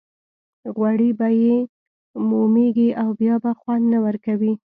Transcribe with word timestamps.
غوړي 0.75 1.09
به 1.19 1.27
یې 1.41 1.55
مومېږي 2.29 2.89
او 3.01 3.09
بیا 3.19 3.35
به 3.43 3.51
خوند 3.59 3.83
نه 3.93 3.99
ورکوي. 4.05 4.53